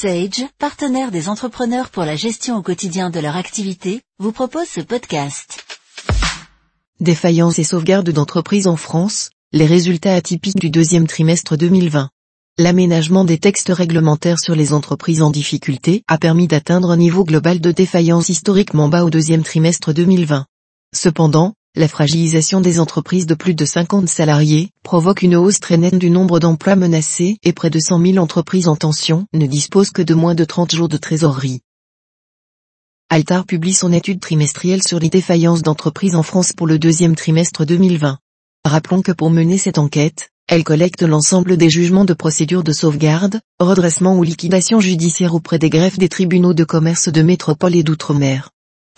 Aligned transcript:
Sage, 0.00 0.46
partenaire 0.58 1.10
des 1.10 1.28
entrepreneurs 1.28 1.90
pour 1.90 2.04
la 2.04 2.16
gestion 2.16 2.56
au 2.56 2.62
quotidien 2.62 3.10
de 3.10 3.20
leur 3.20 3.36
activité, 3.36 4.00
vous 4.18 4.32
propose 4.32 4.66
ce 4.66 4.80
podcast. 4.80 5.62
Défaillance 7.00 7.58
et 7.58 7.64
sauvegarde 7.64 8.08
d'entreprises 8.08 8.66
en 8.66 8.76
France, 8.76 9.28
les 9.52 9.66
résultats 9.66 10.14
atypiques 10.14 10.58
du 10.58 10.70
deuxième 10.70 11.06
trimestre 11.06 11.54
2020. 11.54 12.08
L'aménagement 12.56 13.26
des 13.26 13.36
textes 13.36 13.68
réglementaires 13.68 14.38
sur 14.38 14.54
les 14.54 14.72
entreprises 14.72 15.20
en 15.20 15.30
difficulté 15.30 16.02
a 16.08 16.16
permis 16.16 16.46
d'atteindre 16.46 16.92
un 16.92 16.96
niveau 16.96 17.24
global 17.24 17.60
de 17.60 17.70
défaillance 17.70 18.30
historiquement 18.30 18.88
bas 18.88 19.04
au 19.04 19.10
deuxième 19.10 19.42
trimestre 19.42 19.92
2020. 19.92 20.46
Cependant, 20.94 21.52
la 21.76 21.86
fragilisation 21.86 22.60
des 22.60 22.80
entreprises 22.80 23.26
de 23.26 23.34
plus 23.34 23.54
de 23.54 23.64
50 23.64 24.08
salariés 24.08 24.70
provoque 24.82 25.22
une 25.22 25.36
hausse 25.36 25.60
très 25.60 25.76
nette 25.76 25.98
du 25.98 26.10
nombre 26.10 26.40
d'emplois 26.40 26.74
menacés 26.74 27.38
et 27.44 27.52
près 27.52 27.70
de 27.70 27.78
100 27.78 28.04
000 28.06 28.18
entreprises 28.18 28.66
en 28.66 28.74
tension 28.74 29.26
ne 29.32 29.46
disposent 29.46 29.92
que 29.92 30.02
de 30.02 30.14
moins 30.14 30.34
de 30.34 30.44
30 30.44 30.74
jours 30.74 30.88
de 30.88 30.96
trésorerie. 30.96 31.60
Altar 33.08 33.46
publie 33.46 33.72
son 33.72 33.92
étude 33.92 34.20
trimestrielle 34.20 34.82
sur 34.82 34.98
les 34.98 35.10
défaillances 35.10 35.62
d'entreprises 35.62 36.16
en 36.16 36.24
France 36.24 36.52
pour 36.52 36.66
le 36.66 36.78
deuxième 36.78 37.14
trimestre 37.14 37.64
2020. 37.64 38.18
Rappelons 38.64 39.02
que 39.02 39.12
pour 39.12 39.30
mener 39.30 39.56
cette 39.56 39.78
enquête, 39.78 40.30
elle 40.48 40.64
collecte 40.64 41.02
l'ensemble 41.02 41.56
des 41.56 41.70
jugements 41.70 42.04
de 42.04 42.14
procédure 42.14 42.64
de 42.64 42.72
sauvegarde, 42.72 43.40
redressement 43.60 44.18
ou 44.18 44.24
liquidation 44.24 44.80
judiciaire 44.80 45.36
auprès 45.36 45.60
des 45.60 45.70
greffes 45.70 45.98
des 45.98 46.08
tribunaux 46.08 46.52
de 46.52 46.64
commerce 46.64 47.08
de 47.08 47.22
métropole 47.22 47.76
et 47.76 47.84
d'outre-mer. 47.84 48.50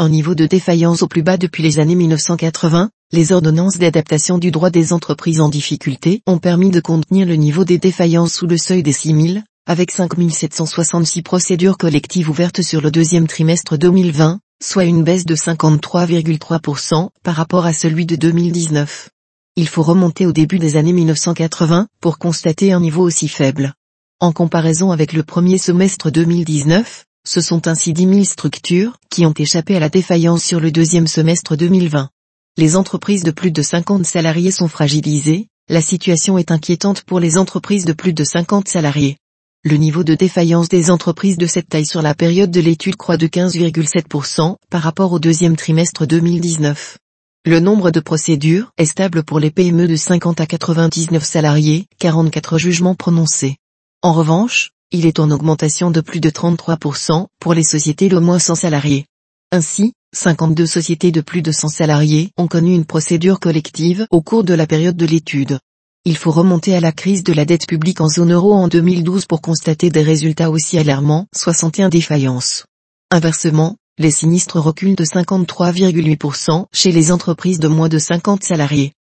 Un 0.03 0.09
niveau 0.09 0.35
de 0.35 0.47
défaillance 0.47 1.03
au 1.03 1.07
plus 1.07 1.23
bas 1.23 1.37
depuis 1.37 1.63
les 1.63 1.79
années 1.79 1.95
1980, 1.95 2.91
les 3.13 3.31
ordonnances 3.31 3.79
d'adaptation 3.79 4.37
du 4.37 4.51
droit 4.51 4.71
des 4.71 4.93
entreprises 4.93 5.41
en 5.41 5.49
difficulté 5.49 6.23
ont 6.27 6.39
permis 6.39 6.71
de 6.71 6.81
contenir 6.81 7.25
le 7.25 7.37
niveau 7.37 7.65
des 7.65 7.79
défaillances 7.79 8.35
sous 8.35 8.49
le 8.49 8.57
seuil 8.57 8.83
des 8.83 8.91
6000, 8.91 9.45
avec 9.65 9.93
5766 9.93 11.23
procédures 11.23 11.79
collectives 11.79 12.29
ouvertes 12.29 12.63
sur 12.63 12.81
le 12.81 12.91
deuxième 12.91 13.29
trimestre 13.29 13.79
2020, 13.79 14.41
soit 14.61 14.87
une 14.87 15.05
baisse 15.05 15.25
de 15.25 15.37
53,3% 15.37 17.11
par 17.23 17.37
rapport 17.37 17.65
à 17.65 17.73
celui 17.73 18.05
de 18.05 18.17
2019. 18.17 19.09
Il 19.55 19.69
faut 19.69 19.85
remonter 19.85 20.27
au 20.27 20.33
début 20.33 20.59
des 20.59 20.77
années 20.77 20.95
1980 20.95 21.87
pour 22.01 22.19
constater 22.19 22.73
un 22.73 22.81
niveau 22.81 23.05
aussi 23.05 23.29
faible. 23.29 23.75
En 24.19 24.33
comparaison 24.33 24.91
avec 24.91 25.13
le 25.13 25.23
premier 25.23 25.59
semestre 25.59 26.11
2019, 26.11 27.05
ce 27.27 27.41
sont 27.41 27.69
ainsi 27.69 27.93
10 27.93 28.09
000 28.09 28.25
structures 28.25 28.97
qui 29.11 29.25
ont 29.27 29.35
échappé 29.35 29.77
à 29.77 29.81
la 29.81 29.89
défaillance 29.89 30.43
sur 30.43 30.61
le 30.61 30.71
deuxième 30.71 31.07
semestre 31.07 31.57
2020. 31.57 32.09
Les 32.57 32.77
entreprises 32.77 33.23
de 33.23 33.31
plus 33.31 33.51
de 33.51 33.63
50 33.63 34.05
salariés 34.05 34.51
sont 34.51 34.69
fragilisées, 34.69 35.47
la 35.69 35.81
situation 35.81 36.37
est 36.37 36.51
inquiétante 36.51 37.03
pour 37.03 37.21
les 37.21 37.39
entreprises 37.39 37.85
de 37.85 37.93
plus 37.93 38.13
de 38.13 38.25
50 38.25 38.69
salariés. 38.69 39.17
Le 39.65 39.77
niveau 39.77 40.03
de 40.03 40.15
défaillance 40.15 40.69
des 40.69 40.91
entreprises 40.91 41.39
de 41.39 41.47
cette 41.47 41.69
taille 41.69 41.87
sur 41.87 42.03
la 42.03 42.15
période 42.15 42.51
de 42.51 42.61
l'étude 42.61 42.97
croît 42.97 43.17
de 43.17 43.29
15,7% 43.29 44.57
par 44.71 44.83
rapport 44.83 45.13
au 45.13 45.21
deuxième 45.21 45.55
trimestre 45.55 46.05
2019. 46.05 46.99
Le 47.45 47.61
nombre 47.61 47.93
de 47.93 48.01
procédures 48.01 48.73
est 48.77 48.87
stable 48.87 49.23
pour 49.23 49.39
les 49.39 49.53
PME 49.53 49.87
de 49.87 49.97
50 49.97 50.41
à 50.41 50.47
99 50.47 51.25
salariés, 51.25 51.87
44 52.01 52.59
jugements 52.59 52.97
prononcés. 52.97 53.57
En 54.03 54.13
revanche, 54.13 54.73
il 54.93 55.07
est 55.07 55.19
en 55.19 55.31
augmentation 55.31 55.91
de 55.91 56.01
plus 56.01 56.21
de 56.21 56.31
33% 56.31 57.27
pour 57.41 57.55
les 57.55 57.65
sociétés 57.65 58.09
d'au 58.09 58.21
moins 58.21 58.39
100 58.39 58.57
salariés. 58.57 59.07
Ainsi, 59.51 59.95
52 60.15 60.67
sociétés 60.67 61.11
de 61.11 61.23
plus 61.23 61.41
de 61.41 61.51
100 61.51 61.69
salariés 61.69 62.31
ont 62.37 62.47
connu 62.47 62.75
une 62.75 62.85
procédure 62.85 63.41
collective 63.41 64.07
au 64.11 64.21
cours 64.21 64.45
de 64.45 64.53
la 64.53 64.67
période 64.67 64.97
de 64.97 65.07
l'étude. 65.07 65.59
Il 66.05 66.17
faut 66.17 66.31
remonter 66.31 66.75
à 66.75 66.81
la 66.81 66.93
crise 66.93 67.23
de 67.23 67.33
la 67.33 67.45
dette 67.45 67.67
publique 67.67 68.01
en 68.01 68.09
zone 68.09 68.33
euro 68.33 68.53
en 68.53 68.69
2012 68.69 69.25
pour 69.25 69.41
constater 69.41 69.89
des 69.89 70.03
résultats 70.03 70.51
aussi 70.51 70.79
alarmants, 70.79 71.27
61 71.35 71.89
défaillances. 71.89 72.67
Inversement, 73.11 73.77
les 73.99 74.11
sinistres 74.11 74.59
reculent 74.59 74.97
de 74.97 75.05
53,8% 75.05 76.67
chez 76.73 76.93
les 76.93 77.13
entreprises 77.13 77.61
de 77.61 77.69
moins 77.69 77.89
de 77.89 77.99
50 77.99 78.43
salariés. 78.43 78.93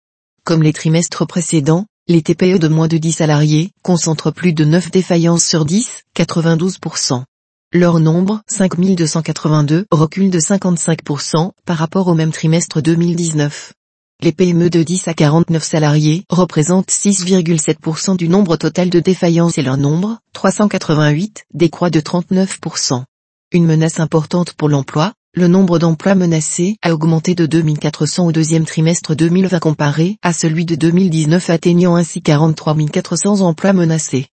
Comme 0.44 0.64
les 0.64 0.74
trimestres 0.74 1.26
précédents, 1.28 1.86
les 2.12 2.22
TPE 2.22 2.60
de 2.60 2.68
moins 2.68 2.90
de 2.90 2.98
10 2.98 3.14
salariés 3.14 3.72
concentrent 3.84 4.32
plus 4.32 4.52
de 4.52 4.66
9 4.66 4.92
défaillances 4.92 5.46
sur 5.46 5.64
10, 5.64 6.04
92%. 6.14 7.24
Leur 7.72 8.02
nombre, 8.02 8.42
5282, 8.48 9.86
recule 9.92 10.30
de 10.30 10.40
55% 10.40 11.52
par 11.66 11.78
rapport 11.78 12.10
au 12.10 12.14
même 12.14 12.34
trimestre 12.34 12.82
2019. 12.82 13.72
Les 14.22 14.34
PME 14.34 14.70
de 14.70 14.84
10 14.84 15.08
à 15.08 15.14
49 15.14 15.64
salariés 15.64 16.26
représentent 16.30 16.92
6,7% 16.92 18.18
du 18.18 18.28
nombre 18.28 18.58
total 18.58 18.90
de 18.90 19.00
défaillances 19.00 19.58
et 19.58 19.64
leur 19.64 19.78
nombre, 19.78 20.20
388, 20.34 21.46
décroît 21.54 21.90
de 21.90 22.02
39%. 22.02 23.04
Une 23.54 23.66
menace 23.66 24.02
importante 24.02 24.52
pour 24.52 24.68
l'emploi, 24.68 25.14
le 25.34 25.48
nombre 25.48 25.80
d'emplois 25.80 26.14
menacés 26.14 26.76
a 26.82 26.94
augmenté 26.94 27.36
de 27.36 27.46
2400 27.46 28.28
au 28.28 28.32
deuxième 28.34 28.66
trimestre 28.66 29.16
2020 29.16 29.60
comparé 29.60 30.18
à 30.22 30.34
celui 30.34 30.66
de 30.66 30.76
2019 30.76 31.50
atteignant 31.50 31.96
ainsi 31.96 32.22
43 32.22 32.76
400 32.92 33.40
emplois 33.40 33.72
menacés. 33.72 34.28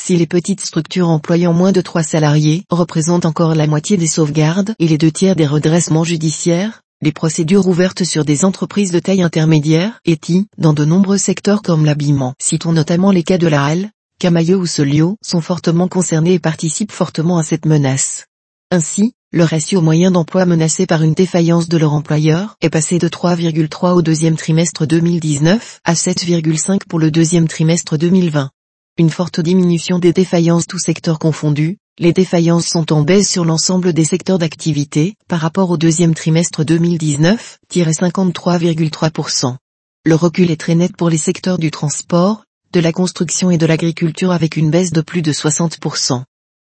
Si 0.00 0.16
les 0.16 0.28
petites 0.28 0.60
structures 0.60 1.08
employant 1.08 1.52
moins 1.52 1.72
de 1.72 1.80
3 1.80 2.04
salariés 2.04 2.62
représentent 2.70 3.26
encore 3.26 3.56
la 3.56 3.66
moitié 3.66 3.96
des 3.96 4.06
sauvegardes 4.06 4.74
et 4.78 4.86
les 4.86 4.98
deux 4.98 5.10
tiers 5.10 5.34
des 5.34 5.46
redressements 5.46 6.04
judiciaires, 6.04 6.82
les 7.02 7.12
procédures 7.12 7.66
ouvertes 7.66 8.04
sur 8.04 8.24
des 8.24 8.44
entreprises 8.44 8.92
de 8.92 9.00
taille 9.00 9.22
intermédiaire 9.22 9.98
et 10.04 10.16
TI, 10.16 10.46
dans 10.56 10.72
de 10.72 10.84
nombreux 10.84 11.18
secteurs 11.18 11.62
comme 11.62 11.84
l'habillement, 11.84 12.34
citons 12.40 12.72
notamment 12.72 13.10
les 13.10 13.24
cas 13.24 13.38
de 13.38 13.48
la 13.48 13.64
Halle, 13.64 13.90
Camailleux 14.20 14.56
ou 14.56 14.66
Solio, 14.66 15.16
sont 15.20 15.40
fortement 15.40 15.88
concernés 15.88 16.34
et 16.34 16.38
participent 16.38 16.92
fortement 16.92 17.38
à 17.38 17.42
cette 17.42 17.66
menace. 17.66 18.26
Ainsi, 18.70 19.12
le 19.32 19.44
ratio 19.44 19.80
moyen 19.80 20.10
d'emploi 20.10 20.46
menacé 20.46 20.86
par 20.86 21.02
une 21.02 21.14
défaillance 21.14 21.68
de 21.68 21.76
leur 21.76 21.92
employeur 21.92 22.56
est 22.60 22.70
passé 22.70 22.98
de 22.98 23.08
3,3 23.08 23.92
au 23.92 24.02
deuxième 24.02 24.36
trimestre 24.36 24.86
2019 24.86 25.80
à 25.84 25.94
7,5 25.94 26.80
pour 26.88 26.98
le 26.98 27.10
deuxième 27.10 27.48
trimestre 27.48 27.96
2020. 27.96 28.50
Une 28.96 29.10
forte 29.10 29.40
diminution 29.40 29.98
des 29.98 30.12
défaillances 30.12 30.66
tous 30.66 30.78
secteurs 30.78 31.18
confondus, 31.18 31.78
les 31.98 32.12
défaillances 32.12 32.66
sont 32.66 32.92
en 32.92 33.02
baisse 33.02 33.28
sur 33.28 33.44
l'ensemble 33.44 33.92
des 33.92 34.04
secteurs 34.04 34.38
d'activité 34.38 35.14
par 35.28 35.40
rapport 35.40 35.70
au 35.70 35.76
deuxième 35.76 36.14
trimestre 36.14 36.64
2019, 36.64 37.58
53,3%. 37.72 39.56
Le 40.04 40.14
recul 40.14 40.50
est 40.50 40.60
très 40.60 40.74
net 40.74 40.96
pour 40.96 41.10
les 41.10 41.18
secteurs 41.18 41.58
du 41.58 41.70
transport, 41.70 42.44
de 42.72 42.80
la 42.80 42.92
construction 42.92 43.50
et 43.50 43.58
de 43.58 43.66
l'agriculture 43.66 44.32
avec 44.32 44.56
une 44.56 44.70
baisse 44.70 44.92
de 44.92 45.00
plus 45.00 45.22
de 45.22 45.32
60%. 45.32 46.22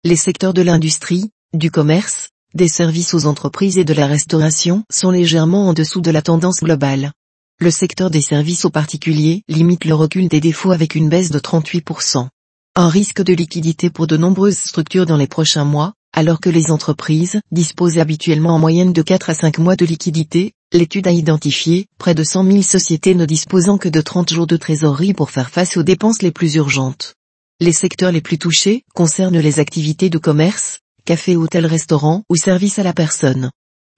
Les 0.05 0.17
secteurs 0.17 0.55
de 0.55 0.63
l'industrie, 0.63 1.31
du 1.59 1.71
commerce, 1.71 2.31
des 2.55 2.69
services 2.69 3.15
aux 3.15 3.27
entreprises 3.27 3.79
et 3.79 3.85
de 3.85 3.95
la 3.95 4.07
restauration 4.07 4.85
sont 4.91 5.11
légèrement 5.11 5.69
en 5.69 5.73
dessous 5.73 6.01
de 6.01 6.11
la 6.11 6.23
tendance 6.23 6.61
globale. 6.61 7.13
Le 7.59 7.71
secteur 7.71 8.11
des 8.11 8.21
services 8.21 8.65
aux 8.65 8.71
particuliers 8.71 9.43
limite 9.49 9.85
le 9.85 9.95
recul 9.95 10.29
des 10.29 10.41
défauts 10.41 10.73
avec 10.73 10.95
une 10.95 11.09
baisse 11.09 11.31
de 11.31 11.39
38%. 11.39 12.29
Un 12.77 12.89
risque 12.89 13.23
de 13.23 13.33
liquidité 13.33 13.89
pour 13.91 14.07
de 14.07 14.17
nombreuses 14.17 14.59
structures 14.59 15.07
dans 15.07 15.17
les 15.17 15.27
prochains 15.27 15.65
mois, 15.65 15.95
alors 16.13 16.41
que 16.41 16.51
les 16.51 16.71
entreprises 16.71 17.41
disposent 17.51 17.99
habituellement 17.99 18.55
en 18.55 18.59
moyenne 18.59 18.93
de 18.93 19.03
4 19.03 19.31
à 19.31 19.35
5 19.35 19.59
mois 19.59 19.77
de 19.77 19.87
liquidité, 19.87 20.53
l'étude 20.73 21.07
a 21.07 21.13
identifié 21.13 21.87
près 21.99 22.15
de 22.15 22.25
100 22.25 22.45
000 22.45 22.63
sociétés 22.63 23.15
ne 23.15 23.25
disposant 23.25 23.79
que 23.79 23.89
de 23.89 24.01
30 24.01 24.33
jours 24.33 24.47
de 24.47 24.57
trésorerie 24.57 25.15
pour 25.15 25.31
faire 25.31 25.51
face 25.51 25.77
aux 25.77 25.83
dépenses 25.83 26.23
les 26.23 26.33
plus 26.33 26.55
urgentes. 26.57 27.15
Les 27.61 27.73
secteurs 27.73 28.13
les 28.13 28.21
plus 28.21 28.39
touchés 28.39 28.85
concernent 28.95 29.39
les 29.39 29.61
activités 29.61 30.11
de 30.11 30.19
commerce, 30.19 30.81
café, 31.07 31.37
hôtel, 31.37 31.65
restaurant 31.65 32.25
ou 32.29 32.37
service 32.37 32.79
à 32.79 32.83
la 32.83 32.93
personne. 32.93 33.51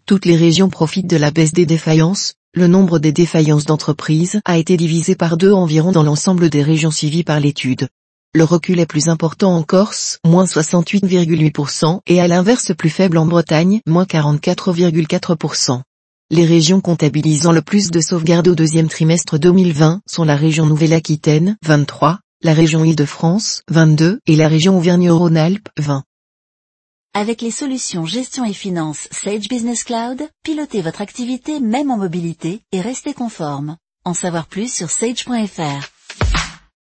Toutes 0.06 0.26
les 0.26 0.36
régions 0.36 0.68
profitent 0.68 1.08
de 1.10 1.16
la 1.16 1.32
baisse 1.32 1.52
des 1.52 1.66
défaillances, 1.66 2.34
le 2.54 2.68
nombre 2.68 3.00
des 3.00 3.12
défaillances 3.12 3.64
d'entreprises 3.64 4.40
a 4.44 4.58
été 4.58 4.76
divisé 4.76 5.16
par 5.16 5.36
deux 5.36 5.52
environ 5.52 5.90
dans 5.90 6.02
l'ensemble 6.02 6.48
des 6.50 6.62
régions 6.62 6.90
suivies 6.90 7.24
par 7.24 7.40
l'étude. 7.40 7.88
Le 8.34 8.44
recul 8.44 8.78
est 8.78 8.86
plus 8.86 9.08
important 9.08 9.56
en 9.56 9.62
Corse, 9.62 10.18
moins 10.24 10.44
68,8%, 10.44 12.00
et 12.06 12.20
à 12.20 12.28
l'inverse 12.28 12.72
plus 12.76 12.90
faible 12.90 13.18
en 13.18 13.26
Bretagne, 13.26 13.80
moins 13.86 14.04
44,4%. 14.04 15.80
Les 16.30 16.44
régions 16.44 16.82
comptabilisant 16.82 17.52
le 17.52 17.62
plus 17.62 17.90
de 17.90 18.00
sauvegardes 18.00 18.48
au 18.48 18.54
deuxième 18.54 18.88
trimestre 18.88 19.38
2020 19.38 20.02
sont 20.06 20.24
la 20.24 20.36
région 20.36 20.66
Nouvelle-Aquitaine, 20.66 21.56
23, 21.64 22.20
la 22.42 22.52
région 22.52 22.84
Île-de-France, 22.84 23.62
22, 23.70 24.20
et 24.26 24.36
la 24.36 24.48
région 24.48 24.76
Auvergne-Rhône-Alpes, 24.76 25.68
20. 25.78 26.04
Avec 27.18 27.42
les 27.42 27.50
solutions 27.50 28.04
gestion 28.04 28.44
et 28.44 28.52
finance 28.52 29.08
Sage 29.10 29.48
Business 29.48 29.82
Cloud, 29.82 30.22
pilotez 30.44 30.82
votre 30.82 31.00
activité 31.00 31.58
même 31.58 31.90
en 31.90 31.96
mobilité 31.96 32.60
et 32.70 32.80
restez 32.80 33.12
conforme. 33.12 33.76
En 34.04 34.14
savoir 34.14 34.46
plus 34.46 34.72
sur 34.72 34.88
sage.fr. 34.88 35.97